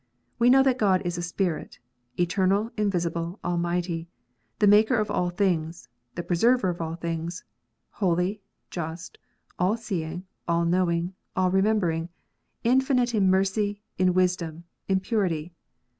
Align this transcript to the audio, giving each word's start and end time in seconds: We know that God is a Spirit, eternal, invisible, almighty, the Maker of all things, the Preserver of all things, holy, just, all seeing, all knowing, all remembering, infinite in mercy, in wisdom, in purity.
We 0.39 0.49
know 0.49 0.63
that 0.63 0.79
God 0.79 1.03
is 1.05 1.19
a 1.19 1.21
Spirit, 1.21 1.77
eternal, 2.17 2.71
invisible, 2.75 3.39
almighty, 3.43 4.07
the 4.57 4.65
Maker 4.65 4.95
of 4.95 5.11
all 5.11 5.29
things, 5.29 5.89
the 6.15 6.23
Preserver 6.23 6.69
of 6.69 6.81
all 6.81 6.95
things, 6.95 7.43
holy, 7.91 8.41
just, 8.71 9.19
all 9.59 9.77
seeing, 9.77 10.25
all 10.47 10.65
knowing, 10.65 11.13
all 11.35 11.51
remembering, 11.51 12.09
infinite 12.63 13.13
in 13.13 13.29
mercy, 13.29 13.83
in 13.99 14.15
wisdom, 14.15 14.63
in 14.87 15.01
purity. 15.01 15.53